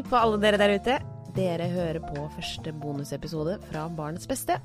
på 0.00 0.16
alle 0.16 0.38
dere 0.40 0.58
der 0.60 0.72
ute. 0.78 0.94
Dere 1.36 1.66
hører 1.72 2.00
på 2.04 2.24
første 2.34 2.72
bonusepisode 2.76 3.58
fra 3.68 3.86
Barnets 3.96 4.28
beste. 4.30 4.56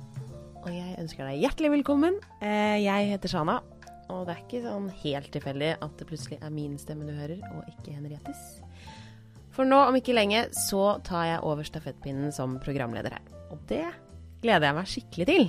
Og 0.64 0.70
jeg 0.73 0.96
ønsker 1.00 1.27
deg 1.27 1.41
hjertelig 1.44 1.71
velkommen. 1.77 2.18
Eh, 2.41 2.77
Jeg 2.84 3.09
heter 3.12 3.32
Shana, 3.32 3.59
og 4.09 4.26
det 4.27 4.36
er 4.36 4.41
ikke 4.45 4.63
sånn 4.66 4.88
helt 5.04 5.30
tilfeldig 5.36 5.70
at 5.84 5.98
det 6.00 6.08
plutselig 6.09 6.40
er 6.44 6.52
min 6.54 6.77
stemme 6.80 7.08
du 7.08 7.13
hører, 7.16 7.40
og 7.55 7.68
ikke 7.71 7.95
Henriettes. 7.95 8.41
For 9.55 9.66
nå 9.68 9.80
om 9.90 9.95
ikke 9.98 10.16
lenge 10.16 10.45
så 10.54 10.98
tar 11.08 11.26
jeg 11.32 11.44
over 11.48 11.64
stafettpinnen 11.68 12.32
som 12.36 12.57
programleder 12.64 13.16
her. 13.18 13.31
Og 13.52 13.59
det 13.72 13.86
gleder 14.44 14.70
jeg 14.70 14.78
meg 14.78 14.91
skikkelig 14.91 15.28
til. 15.31 15.48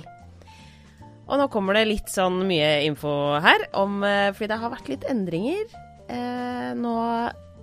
Og 1.29 1.37
nå 1.37 1.45
kommer 1.53 1.77
det 1.77 1.85
litt 1.91 2.09
sånn 2.09 2.39
mye 2.49 2.79
info 2.87 3.11
her, 3.43 3.67
om, 3.77 3.99
eh, 4.03 4.31
fordi 4.33 4.47
det 4.49 4.59
har 4.63 4.71
vært 4.73 4.89
litt 4.89 5.05
endringer. 5.11 5.67
Eh, 6.09 6.73
nå 6.73 6.95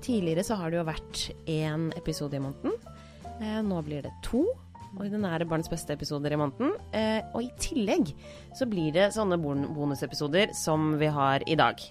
Tidligere 0.07 0.45
så 0.47 0.55
har 0.61 0.71
det 0.71 0.79
jo 0.79 0.87
vært 0.87 1.23
én 1.51 1.89
episode 1.99 2.39
i 2.39 2.43
måneden. 2.43 2.77
Eh, 3.43 3.59
nå 3.67 3.81
blir 3.83 4.05
det 4.05 4.13
to 4.23 4.45
ordinære 4.97 5.49
Barnets 5.51 5.71
beste-episoder 5.73 6.33
i 6.33 6.39
måneden. 6.39 6.77
Eh, 6.95 7.25
og 7.35 7.43
i 7.43 7.51
tillegg 7.59 8.13
så 8.57 8.69
blir 8.71 8.95
det 8.95 9.09
sånne 9.17 9.39
bon 9.43 9.67
bonusepisoder 9.75 10.55
som 10.55 10.95
vi 11.01 11.11
har 11.11 11.43
i 11.51 11.57
dag. 11.59 11.83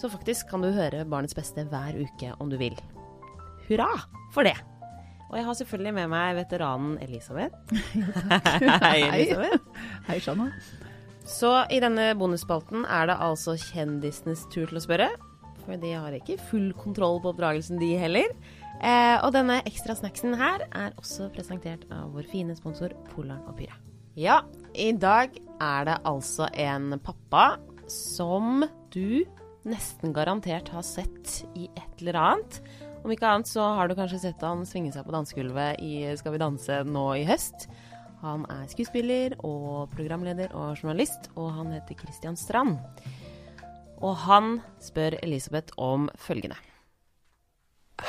Så 0.00 0.10
faktisk 0.10 0.50
kan 0.50 0.64
du 0.64 0.72
høre 0.74 1.04
Barnets 1.06 1.36
beste 1.38 1.62
hver 1.70 1.94
uke 2.02 2.32
om 2.42 2.50
du 2.50 2.58
vil. 2.58 2.74
Hurra 3.68 3.92
for 4.34 4.42
det! 4.42 4.56
Og 5.30 5.38
jeg 5.38 5.46
har 5.46 5.56
selvfølgelig 5.58 5.94
med 5.96 6.10
meg 6.12 6.34
veteranen 6.36 6.98
Elisabeth. 7.02 7.54
Hei, 8.84 9.06
Elisabeth. 9.06 9.62
Hei, 10.10 10.18
Shanna. 10.18 10.50
Så 11.24 11.54
i 11.72 11.78
denne 11.80 12.10
bonusspalten 12.18 12.82
er 12.84 13.08
det 13.08 13.16
altså 13.22 13.54
kjendisenes 13.70 14.44
tur 14.52 14.66
til 14.66 14.82
å 14.82 14.84
spørre. 14.84 15.08
For 15.64 15.80
de 15.80 15.94
har 15.96 16.14
ikke 16.16 16.38
full 16.50 16.70
kontroll 16.76 17.20
på 17.22 17.32
oppdragelsen, 17.32 17.80
de 17.80 17.94
heller. 18.00 18.34
Eh, 18.84 19.16
og 19.24 19.32
denne 19.36 19.60
ekstra 19.64 19.96
snacksen 19.96 20.36
her 20.38 20.66
er 20.70 20.94
også 21.00 21.30
presentert 21.34 21.86
av 21.94 22.12
vår 22.14 22.28
fine 22.30 22.56
sponsor 22.58 22.92
Polaren 23.12 23.44
og 23.48 23.56
Pyre. 23.58 23.78
Ja, 24.18 24.42
i 24.76 24.92
dag 24.92 25.32
er 25.62 25.86
det 25.88 26.00
altså 26.06 26.46
en 26.52 26.98
pappa 27.02 27.56
som 27.90 28.62
du 28.94 29.24
nesten 29.64 30.12
garantert 30.14 30.68
har 30.74 30.84
sett 30.86 31.40
i 31.56 31.66
et 31.72 32.02
eller 32.02 32.20
annet. 32.20 32.60
Om 33.04 33.12
ikke 33.12 33.28
annet 33.28 33.50
så 33.50 33.64
har 33.76 33.88
du 33.88 33.96
kanskje 33.96 34.22
sett 34.22 34.44
han 34.44 34.64
svinge 34.68 34.92
seg 34.94 35.04
på 35.06 35.12
dansegulvet 35.12 35.80
i 35.84 36.06
Skal 36.16 36.36
vi 36.36 36.40
danse 36.40 36.78
nå 36.88 37.08
i 37.20 37.26
høst. 37.28 37.66
Han 38.24 38.46
er 38.48 38.64
skuespiller 38.70 39.34
og 39.44 39.90
programleder 39.92 40.54
og 40.56 40.78
journalist, 40.78 41.28
og 41.36 41.50
han 41.58 41.74
heter 41.74 41.98
Christian 42.00 42.38
Strand. 42.40 42.78
Og 44.04 44.16
han 44.26 44.58
spør 44.84 45.16
Elisabeth 45.24 45.72
om 45.80 46.10
følgende. 46.20 46.58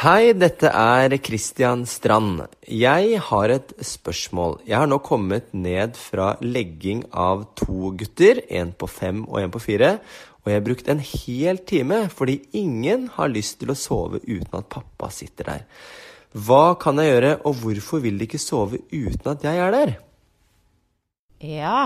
Hei, 0.01 0.33
dette 0.33 0.67
er 0.67 1.13
Christian 1.23 1.85
Strand. 1.87 2.41
Jeg 2.67 3.19
har 3.29 3.51
et 3.53 3.69
spørsmål. 3.79 4.57
Jeg 4.67 4.81
har 4.81 4.89
nå 4.89 4.97
kommet 5.05 5.53
ned 5.53 5.95
fra 5.95 6.33
legging 6.41 7.05
av 7.13 7.45
to 7.55 7.93
gutter, 7.95 8.41
en 8.49 8.73
på 8.75 8.89
fem 8.91 9.21
og 9.29 9.39
en 9.43 9.53
på 9.53 9.61
fire, 9.63 9.91
og 10.41 10.51
jeg 10.51 10.59
har 10.59 10.65
brukt 10.65 10.89
en 10.91 10.99
hel 11.01 11.61
time 11.69 12.01
fordi 12.11 12.39
ingen 12.57 13.07
har 13.15 13.31
lyst 13.31 13.61
til 13.61 13.71
å 13.71 13.77
sove 13.77 14.19
uten 14.25 14.57
at 14.57 14.67
pappa 14.73 15.11
sitter 15.13 15.51
der. 15.53 15.63
Hva 16.35 16.75
kan 16.81 16.99
jeg 16.99 17.13
gjøre, 17.13 17.31
og 17.47 17.61
hvorfor 17.61 18.03
vil 18.03 18.19
de 18.19 18.27
ikke 18.27 18.41
sove 18.41 18.81
uten 18.91 19.31
at 19.31 19.45
jeg 19.47 19.61
er 19.63 19.71
der? 19.77 19.95
Ja, 21.45 21.79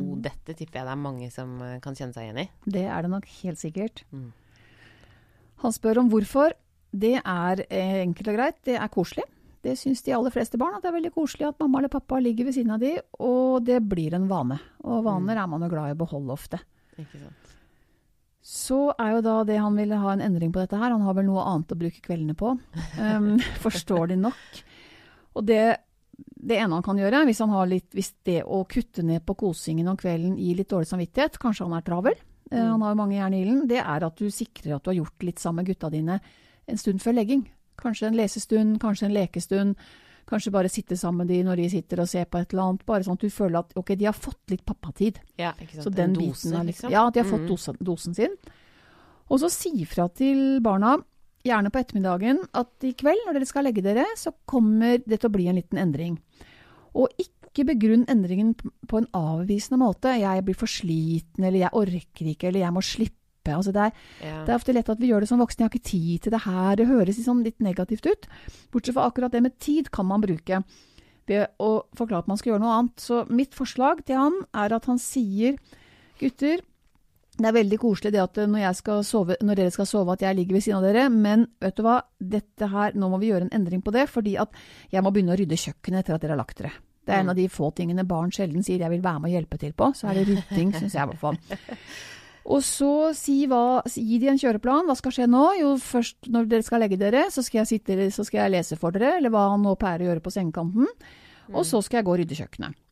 oh, 0.00 0.14
dette 0.22 0.56
tipper 0.56 0.80
jeg 0.80 0.88
det 0.88 0.94
er 0.94 1.04
mange 1.04 1.30
som 1.34 1.54
eh, 1.64 1.78
kan 1.84 1.96
kjenne 1.96 2.16
seg 2.16 2.28
igjen 2.28 2.42
i. 2.44 2.48
Det 2.76 2.84
er 2.86 3.04
det 3.04 3.12
nok 3.12 3.28
helt 3.42 3.60
sikkert. 3.60 4.04
Mm. 4.14 4.32
Han 5.64 5.74
spør 5.74 6.02
om 6.04 6.10
hvorfor. 6.12 6.56
Det 6.94 7.16
er 7.18 7.64
eh, 7.68 8.00
enkelt 8.02 8.30
og 8.30 8.38
greit. 8.38 8.60
Det 8.66 8.76
er 8.78 8.92
koselig. 8.92 9.26
Det 9.64 9.78
syns 9.80 10.04
de 10.04 10.12
aller 10.12 10.32
fleste 10.32 10.60
barn, 10.60 10.76
at 10.76 10.84
det 10.84 10.90
er 10.90 10.98
veldig 10.98 11.14
koselig 11.14 11.46
at 11.48 11.62
mamma 11.62 11.80
eller 11.80 11.92
pappa 11.92 12.18
ligger 12.20 12.50
ved 12.50 12.56
siden 12.56 12.74
av 12.74 12.82
de, 12.82 12.98
og 13.24 13.64
det 13.64 13.78
blir 13.88 14.12
en 14.12 14.26
vane. 14.28 14.58
Og 14.84 15.06
vaner 15.06 15.40
er 15.40 15.48
man 15.48 15.64
jo 15.64 15.70
glad 15.72 15.88
i 15.88 15.96
å 15.96 16.00
beholde 16.02 16.36
ofte. 16.36 16.60
Ikke 16.98 17.22
sant? 17.22 17.54
Så 18.44 18.78
er 19.00 19.14
jo 19.14 19.22
da 19.24 19.38
det 19.48 19.56
han 19.56 19.78
ville 19.80 19.96
ha 20.02 20.10
en 20.12 20.20
endring 20.20 20.52
på 20.52 20.60
dette 20.60 20.76
her, 20.76 20.92
han 20.92 21.06
har 21.06 21.16
vel 21.16 21.24
noe 21.30 21.46
annet 21.48 21.72
å 21.72 21.78
bruke 21.80 22.02
kveldene 22.04 22.36
på, 22.36 22.52
um, 23.00 23.30
de 23.40 24.18
nok. 24.20 24.60
Og 25.34 25.48
det, 25.48 25.62
det 26.46 26.58
ene 26.60 26.76
han 26.76 26.82
kan 26.82 26.98
gjøre, 27.00 27.24
hvis, 27.24 27.38
han 27.40 27.50
har 27.50 27.66
litt, 27.70 27.90
hvis 27.96 28.12
det 28.24 28.42
å 28.44 28.62
kutte 28.68 29.02
ned 29.02 29.24
på 29.26 29.34
kosingen 29.40 29.88
om 29.88 29.96
kvelden 29.96 30.36
gir 30.36 30.56
litt 30.60 30.68
dårlig 30.68 30.88
samvittighet, 30.90 31.38
kanskje 31.40 31.64
han 31.68 31.78
er 31.78 31.82
travel, 31.86 32.14
eh, 32.50 32.58
Mm. 32.60 32.70
han 32.70 32.80
har 32.82 32.90
jo 32.94 33.00
mange 33.00 33.16
jern 33.16 33.34
i 33.34 33.42
ilden, 33.44 33.66
det 33.68 33.78
er 33.80 34.04
at 34.04 34.16
du 34.16 34.26
sikrer 34.30 34.76
at 34.76 34.82
du 34.84 34.90
har 34.90 34.98
gjort 35.04 35.22
litt 35.22 35.38
sammen 35.38 35.64
med 35.64 35.66
gutta 35.72 35.90
dine 35.90 36.20
en 36.68 36.76
stund 36.76 37.00
før 37.00 37.14
legging. 37.14 37.46
Kanskje 37.76 38.06
en 38.06 38.16
lesestund, 38.16 38.78
kanskje 38.80 39.06
en 39.06 39.14
lekestund. 39.14 39.76
Kanskje 40.26 40.50
bare 40.52 40.68
sitte 40.70 40.96
sammen 40.96 41.26
med 41.26 41.28
de 41.28 41.42
når 41.42 41.56
de 41.56 41.68
sitter 41.68 42.00
og 42.00 42.08
ser 42.08 42.24
på 42.24 42.38
et 42.40 42.52
eller 42.54 42.62
annet. 42.62 42.86
Bare 42.86 43.02
sånn 43.04 43.12
at 43.18 43.20
du 43.20 43.28
føler 43.28 43.58
at 43.58 43.72
ok, 43.76 43.94
de 43.98 44.04
har 44.06 44.14
fått 44.14 44.40
litt 44.48 44.64
pappatid. 44.64 45.18
Ja, 45.36 45.52
ikke 45.60 45.74
sant? 45.74 45.84
Så 45.84 45.90
den 45.94 46.10
en 46.10 46.14
biten 46.14 46.54
er 46.54 46.64
liksom, 46.64 46.66
liksom. 46.66 46.90
Ja, 46.90 47.10
de 47.10 47.20
har 47.20 47.28
fått 47.28 47.40
Mm. 47.44 47.48
dosen, 47.48 47.76
dosen 47.82 48.14
sin. 48.14 48.36
Og 49.30 49.40
så 49.40 49.50
si 49.50 49.84
fra 49.84 50.08
til 50.08 50.60
barna, 50.60 50.96
gjerne 51.44 51.70
på 51.72 51.80
ettermiddagen, 51.82 52.38
at 52.56 52.86
i 52.88 52.94
kveld 52.96 53.26
når 53.26 53.36
dere 53.38 53.48
skal 53.48 53.66
legge 53.68 53.82
dere, 53.84 54.04
så 54.16 54.32
kommer 54.48 55.00
det 55.04 55.20
til 55.20 55.28
å 55.28 55.34
bli 55.34 55.48
en 55.50 55.58
liten 55.60 55.80
endring. 55.80 56.14
Og 56.96 57.10
ikke 57.20 57.66
begrunn 57.68 58.06
endringen 58.10 58.54
på 58.88 58.98
en 59.02 59.08
avvisende 59.14 59.78
måte. 59.80 60.14
Jeg 60.18 60.44
blir 60.46 60.56
for 60.58 60.70
sliten, 60.70 61.44
eller 61.44 61.60
jeg 61.66 61.76
orker 61.76 62.30
ikke, 62.32 62.48
eller 62.48 62.64
jeg 62.64 62.74
må 62.74 62.82
slippe. 62.84 63.20
Altså 63.52 63.74
det, 63.76 63.82
er, 63.90 63.92
Ja. 64.24 64.38
det 64.46 64.54
er 64.54 64.56
ofte 64.56 64.72
lett 64.72 64.88
at 64.88 64.98
vi 65.02 65.10
gjør 65.12 65.20
det 65.20 65.28
som 65.28 65.38
voksne. 65.42 65.60
Jeg 65.60 65.68
har 65.68 65.74
ikke 65.74 65.90
tid 65.90 66.22
til 66.24 66.32
det 66.32 66.42
her. 66.46 66.76
Det 66.80 66.86
høres 66.88 67.18
liksom 67.20 67.42
litt 67.44 67.60
negativt 67.60 68.06
ut. 68.08 68.28
Bortsett 68.72 68.96
fra 68.96 69.04
akkurat 69.10 69.32
det 69.36 69.42
med 69.44 69.58
tid 69.60 69.90
kan 69.92 70.06
man 70.08 70.22
bruke 70.24 70.62
ved 71.28 71.46
å 71.60 71.84
forklare 71.96 72.24
at 72.24 72.28
man 72.30 72.40
skal 72.40 72.54
gjøre 72.54 72.64
noe 72.64 72.78
annet. 72.78 72.96
Så 73.04 73.26
mitt 73.28 73.52
forslag 73.52 74.00
til 74.08 74.16
han 74.16 74.32
er 74.54 74.72
at 74.72 74.86
han 74.88 74.96
sier 74.98 75.58
gutter, 76.20 76.62
det 77.34 77.48
er 77.50 77.56
veldig 77.56 77.78
koselig 77.82 78.12
det 78.14 78.22
at 78.22 78.38
når, 78.46 78.60
jeg 78.62 78.78
skal 78.78 79.04
sove, 79.06 79.36
når 79.42 79.58
dere 79.58 79.74
skal 79.74 79.88
sove 79.90 80.14
at 80.14 80.22
jeg 80.22 80.38
ligger 80.38 80.54
ved 80.54 80.64
siden 80.66 80.78
av 80.78 80.86
dere, 80.86 81.08
men 81.10 81.48
vet 81.62 81.74
du 81.74 81.82
hva, 81.82 81.98
dette 82.18 82.68
her, 82.70 82.94
nå 82.94 83.08
må 83.10 83.18
vi 83.22 83.32
gjøre 83.32 83.48
en 83.48 83.54
endring 83.58 83.82
på 83.82 83.94
det, 83.94 84.06
fordi 84.12 84.36
at 84.38 84.54
jeg 84.94 85.02
må 85.02 85.10
begynne 85.14 85.34
å 85.34 85.38
rydde 85.40 85.58
kjøkkenet 85.58 86.04
etter 86.04 86.14
at 86.14 86.22
dere 86.22 86.36
har 86.36 86.42
lagt 86.44 86.60
dere. 86.62 86.70
Det 87.04 87.12
er 87.12 87.24
en 87.24 87.32
av 87.34 87.36
de 87.36 87.48
få 87.52 87.68
tingene 87.76 88.06
barn 88.08 88.30
sjelden 88.32 88.64
sier 88.64 88.80
jeg 88.80 88.92
vil 88.94 89.02
være 89.04 89.20
med 89.20 89.32
og 89.32 89.34
hjelpe 89.34 89.58
til 89.60 89.74
på, 89.76 89.90
så 89.98 90.08
er 90.08 90.20
det 90.20 90.28
rydding, 90.30 90.70
syns 90.78 90.94
jeg 90.94 91.02
i 91.02 91.10
hvert 91.10 91.20
fall. 91.20 91.40
Og 92.54 92.60
så 92.64 92.92
si 93.16 93.38
hva, 93.48 93.82
gi 93.88 94.20
de 94.20 94.28
en 94.28 94.40
kjøreplan. 94.40 94.84
Hva 94.88 94.96
skal 95.00 95.14
skje 95.16 95.28
nå? 95.32 95.44
Jo, 95.62 95.74
først 95.80 96.28
når 96.32 96.48
dere 96.50 96.66
skal 96.66 96.82
legge 96.84 97.00
dere, 97.00 97.26
så 97.32 97.42
skal 97.44 97.62
jeg, 97.62 97.70
sitte, 97.72 98.10
så 98.12 98.24
skal 98.28 98.42
jeg 98.42 98.54
lese 98.58 98.78
for 98.80 98.92
dere, 98.92 99.16
eller 99.18 99.32
hva 99.32 99.46
han 99.54 99.64
nå 99.64 99.72
pleier 99.80 100.04
å 100.04 100.10
gjøre 100.10 100.24
på 100.24 100.32
sengekanten. 100.34 100.90
Og 101.52 101.64
så 101.68 101.80
skal 101.84 102.00
jeg 102.00 102.06
gå 102.06 102.12
og 102.12 102.20
rydde 102.20 102.38
kjøkkenet. 102.38 102.83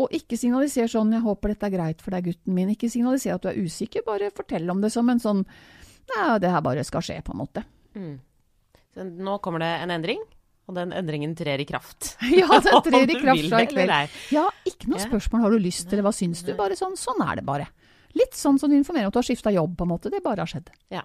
Og 0.00 0.08
ikke 0.16 0.38
signaliser 0.40 0.88
sånn 0.88 1.12
'jeg 1.12 1.20
håper 1.22 1.48
dette 1.52 1.66
er 1.66 1.76
greit 1.76 2.00
for 2.00 2.10
deg, 2.10 2.24
gutten 2.24 2.54
min'. 2.54 2.70
Ikke 2.70 2.88
signaliser 2.90 3.34
at 3.34 3.42
du 3.42 3.48
er 3.48 3.60
usikker, 3.60 4.04
bare 4.04 4.30
fortell 4.30 4.70
om 4.70 4.80
det 4.80 4.90
som 4.92 5.08
en 5.10 5.18
sånn 5.18 5.44
'nei, 5.44 6.38
det 6.38 6.50
her 6.50 6.60
bare 6.60 6.84
skal 6.84 7.00
skje', 7.00 7.22
på 7.22 7.32
en 7.32 7.38
måte. 7.38 7.64
Mm. 7.94 8.20
Så 8.94 9.04
nå 9.04 9.40
kommer 9.40 9.58
det 9.60 9.82
en 9.82 9.90
endring, 9.90 10.18
og 10.68 10.74
den 10.74 10.92
endringen 10.92 11.36
trer 11.36 11.60
i 11.60 11.64
kraft. 11.64 12.16
Ja, 12.32 12.48
den 12.60 12.82
trer 12.88 13.10
i 13.10 13.20
kraft 13.20 13.48
fra 13.48 13.62
i 13.62 13.66
kveld. 13.66 14.08
Ja, 14.32 14.48
ikke 14.64 14.88
noe 14.88 14.98
spørsmål 14.98 15.40
'har 15.42 15.50
du 15.50 15.58
lyst', 15.58 15.92
eller 15.92 16.02
'hva 16.02 16.12
syns 16.12 16.42
du'? 16.42 16.56
Bare 16.56 16.72
sånn 16.72 16.96
'sånn 16.96 17.20
er 17.30 17.36
det 17.36 17.44
bare'. 17.44 17.68
Litt 18.14 18.32
sånn 18.32 18.58
som 18.58 18.70
du 18.70 18.76
informerer 18.76 19.04
om 19.04 19.08
at 19.08 19.14
du 19.14 19.18
har 19.18 19.28
skifta 19.28 19.52
jobb, 19.52 19.76
på 19.76 19.84
en 19.84 19.88
måte. 19.88 20.10
Det 20.10 20.22
bare 20.22 20.40
har 20.40 20.46
skjedd. 20.46 20.68
Ja. 20.90 21.02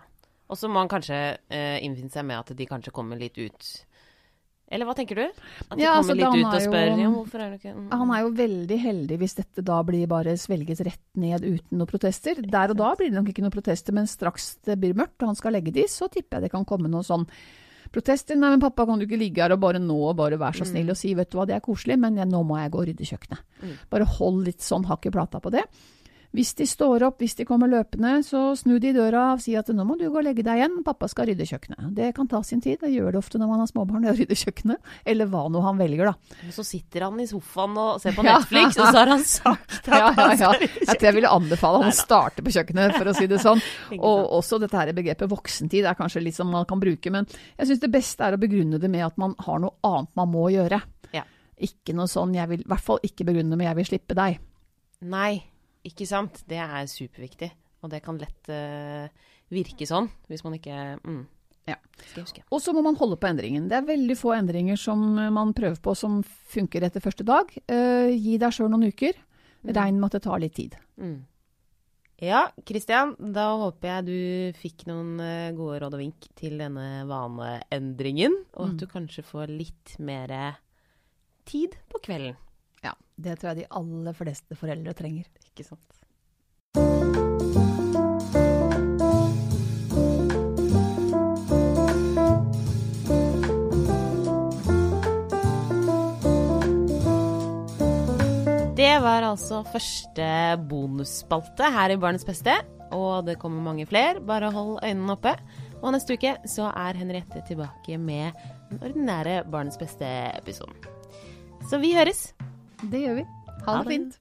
Og 0.49 0.57
så 0.57 0.69
må 0.69 0.79
han 0.79 0.87
kanskje 0.87 1.37
eh, 1.49 1.79
innfinne 1.83 2.11
seg 2.11 2.25
med 2.25 2.39
at 2.39 2.55
de 2.55 2.65
kanskje 2.65 2.91
kommer 2.91 3.19
litt 3.19 3.37
ut 3.37 3.85
Eller 4.67 4.87
hva 4.89 4.95
tenker 4.97 5.15
du? 5.15 5.43
At 5.69 5.77
de 5.77 5.83
Ja, 5.83 5.93
altså, 5.95 6.11
kommer 6.11 6.37
litt 6.37 6.47
ut 6.47 6.57
og 6.57 6.65
spør 6.65 6.89
jo- 6.89 6.97
ja, 6.99 7.11
hvorfor 7.13 7.39
er 7.39 7.49
du 7.49 7.55
ikke 7.55 7.75
mm. 7.75 7.91
Han 7.93 8.09
er 8.11 8.21
jo 8.21 8.31
veldig 8.35 8.79
heldig 8.83 9.17
hvis 9.21 9.35
dette 9.37 9.63
da 9.63 9.77
blir 9.87 10.07
bare 10.11 10.33
svelget 10.35 10.81
rett 10.83 11.05
ned 11.15 11.45
uten 11.45 11.77
noen 11.77 11.87
protester. 11.87 12.41
Der 12.43 12.73
og 12.73 12.77
da 12.77 12.89
blir 12.95 13.07
det 13.11 13.15
nok 13.15 13.29
ikke 13.31 13.45
noen 13.45 13.55
protester, 13.55 13.95
men 13.95 14.07
straks 14.11 14.57
det 14.67 14.79
blir 14.81 14.93
mørkt 14.93 15.23
og 15.23 15.31
han 15.31 15.39
skal 15.39 15.55
legge 15.55 15.71
de, 15.71 15.87
så 15.87 16.11
tipper 16.11 16.37
jeg 16.37 16.47
det 16.47 16.51
kan 16.51 16.65
komme 16.67 16.91
noe 16.91 17.05
sånn 17.07 17.23
protester. 17.93 18.35
Nei, 18.35 18.49
men 18.49 18.59
pappa, 18.59 18.85
kan 18.85 18.99
du 18.99 19.05
ikke 19.07 19.19
ligge 19.19 19.41
her 19.41 19.55
og 19.55 19.61
bare 19.63 19.79
nå 19.79 19.95
og 20.09 20.17
bare 20.19 20.37
være 20.39 20.59
så 20.59 20.67
snill 20.67 20.91
og 20.91 20.97
si 20.99 21.13
vet 21.15 21.31
du 21.31 21.37
hva, 21.39 21.47
det 21.47 21.55
er 21.55 21.63
koselig, 21.63 21.97
men 21.97 22.17
jeg, 22.19 22.27
nå 22.27 22.43
må 22.43 22.59
jeg 22.59 22.71
gå 22.73 22.81
og 22.81 22.87
rydde 22.89 23.07
kjøkkenet. 23.07 23.45
Mm. 23.63 23.75
Bare 23.89 24.09
hold 24.17 24.43
litt 24.49 24.59
sånn 24.65 24.85
hakk 24.89 25.07
i 25.07 25.13
plata 25.15 25.39
på 25.39 25.53
det. 25.55 25.63
Hvis 26.35 26.51
de 26.59 26.65
står 26.67 27.05
opp, 27.07 27.21
hvis 27.23 27.35
de 27.39 27.45
kommer 27.47 27.69
løpende, 27.71 28.17
så 28.27 28.51
snu 28.59 28.75
de 28.83 28.91
døra 28.93 29.33
og 29.33 29.41
si 29.41 29.55
at 29.57 29.69
nå 29.73 29.85
må 29.87 29.95
du 29.97 30.03
gå 30.09 30.17
og 30.19 30.25
legge 30.27 30.43
deg 30.45 30.59
igjen, 30.59 30.81
pappa 30.85 31.07
skal 31.07 31.29
rydde 31.29 31.45
kjøkkenet. 31.47 31.93
Det 31.95 32.09
kan 32.17 32.27
ta 32.27 32.41
sin 32.43 32.59
tid, 32.61 32.79
det 32.81 32.91
gjør 32.91 33.15
det 33.15 33.21
ofte 33.21 33.39
når 33.39 33.47
man 33.47 33.61
har 33.63 33.69
småbarn, 33.71 34.05
å 34.11 34.13
rydde 34.17 34.35
kjøkkenet. 34.37 34.91
Eller 35.07 35.29
hva 35.31 35.45
nå 35.49 35.61
han 35.63 35.79
velger, 35.79 36.11
da. 36.11 36.35
Så 36.53 36.65
sitter 36.67 37.07
han 37.07 37.19
i 37.23 37.27
sofaen 37.29 37.77
og 37.79 38.01
ser 38.03 38.11
på 38.17 38.25
Ja. 38.27 38.37
Netflix, 38.37 38.77
og 38.77 38.91
så 38.91 38.97
har 38.99 39.13
han 39.13 39.23
sagt 39.23 39.87
at 39.87 39.87
Ja, 39.87 40.11
ja, 40.35 40.51
ja. 40.59 40.93
jeg 40.99 41.15
ville 41.15 41.31
anbefale 41.31 41.81
han 41.81 41.93
å 41.93 41.95
starte 41.95 42.43
på 42.43 42.51
kjøkkenet, 42.53 42.97
for 42.99 43.07
å 43.07 43.15
si 43.15 43.27
det 43.31 43.39
sånn. 43.41 43.61
Og 43.97 44.27
også 44.37 44.59
dette 44.59 44.77
her 44.77 44.91
begrepet 44.93 45.29
voksentid 45.31 45.85
er 45.87 45.95
kanskje 45.97 46.21
litt 46.21 46.35
som 46.35 46.51
man 46.51 46.65
kan 46.69 46.79
bruke, 46.79 47.09
men 47.13 47.25
jeg 47.57 47.67
syns 47.71 47.79
det 47.81 47.91
beste 47.93 48.23
er 48.27 48.35
å 48.35 48.41
begrunne 48.41 48.79
det 48.79 48.89
med 48.91 49.05
at 49.07 49.17
man 49.17 49.33
har 49.47 49.59
noe 49.63 49.73
annet 49.87 50.11
man 50.19 50.29
må 50.31 50.49
gjøre. 50.53 50.81
Ja. 51.15 51.23
Ikke 51.57 51.95
noe 51.97 52.05
sånn 52.11 52.35
jeg 52.35 52.47
vil, 52.51 52.61
i 52.61 52.69
hvert 52.69 52.83
fall 52.83 52.99
ikke 53.01 53.25
begrunne 53.25 53.55
med 53.57 53.65
'jeg 53.67 53.75
vil 53.79 53.85
slippe 53.85 54.13
deg'. 54.13 54.37
Nei, 55.01 55.43
ikke 55.87 56.07
sant. 56.09 56.43
Det 56.49 56.59
er 56.61 56.91
superviktig. 56.91 57.49
Og 57.85 57.91
det 57.93 58.01
kan 58.05 58.19
lett 58.19 58.51
uh, 58.51 59.07
virke 59.53 59.87
sånn, 59.87 60.09
hvis 60.31 60.43
man 60.45 60.57
ikke 60.57 60.97
mm. 61.01 61.25
Ja. 61.67 61.75
Og 62.47 62.61
så 62.63 62.71
må 62.71 62.79
man 62.79 62.95
holde 62.95 63.17
på 63.19 63.27
endringen. 63.27 63.65
Det 63.67 63.75
er 63.75 63.87
veldig 63.89 64.15
få 64.15 64.31
endringer 64.37 64.79
som 64.79 65.01
man 65.35 65.51
prøver 65.55 65.75
på 65.83 65.91
som 65.99 66.21
funker 66.47 66.85
etter 66.87 67.03
første 67.03 67.25
dag. 67.27 67.51
Uh, 67.67 68.07
gi 68.13 68.37
deg 68.39 68.55
sjøl 68.55 68.71
noen 68.71 68.87
uker. 68.87 69.19
Regn 69.67 69.97
med 69.99 70.07
at 70.07 70.15
det 70.15 70.23
tar 70.23 70.39
litt 70.39 70.55
tid. 70.55 70.77
Mm. 70.95 71.25
Ja, 72.23 72.47
Kristian, 72.65 73.11
da 73.19 73.49
håper 73.61 73.91
jeg 73.91 74.05
du 74.07 74.57
fikk 74.57 74.87
noen 74.89 75.19
eh, 75.21 75.51
gode 75.53 75.83
råd 75.83 75.97
og 75.99 76.01
vink 76.01 76.25
til 76.39 76.55
denne 76.57 77.03
vaneendringen, 77.05 78.39
og 78.57 78.71
at 78.71 78.79
du 78.81 78.87
kanskje 78.89 79.21
får 79.27 79.53
litt 79.53 79.93
mer 80.01 80.33
tid 81.45 81.77
på 81.91 82.01
kvelden. 82.07 82.33
Ja, 82.83 82.93
Det 83.17 83.39
tror 83.39 83.53
jeg 83.53 83.63
de 83.63 83.71
aller 83.79 84.13
fleste 84.13 84.55
foreldre 84.55 84.93
trenger. 84.93 85.25
Ikke 85.49 85.65
sant? 85.65 86.03
Det 98.77 98.93
var 99.01 99.25
altså 99.25 99.63
første 99.65 100.25
bonusspalte 100.69 101.69
her 101.73 101.93
i 101.93 101.97
Barnets 101.97 102.25
beste. 102.25 102.53
Og 102.93 103.25
det 103.25 103.39
kommer 103.41 103.61
mange 103.65 103.85
flere. 103.89 104.21
Bare 104.21 104.51
hold 104.53 104.77
øynene 104.85 105.15
oppe. 105.17 105.33
Og 105.81 105.93
neste 105.93 106.13
uke 106.17 106.35
så 106.49 106.69
er 106.71 106.97
Henriette 106.97 107.41
tilbake 107.49 107.97
med 107.97 108.37
den 108.69 108.81
ordinære 108.81 109.43
Barnets 109.51 109.77
beste-episoden. 109.81 110.77
Så 111.69 111.81
vi 111.81 111.95
høres. 111.97 112.31
Det 112.81 112.99
gjør 113.01 113.13
vi. 113.13 113.23
Ha 113.65 113.71
Ha 113.71 113.83
det 113.83 113.89
det. 113.89 113.91
fint. 113.91 114.19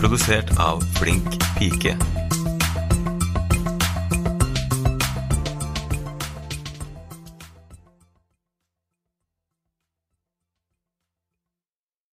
Produsert 0.00 0.50
av 0.58 0.80
Flink 0.98 1.38
pike. 1.58 1.96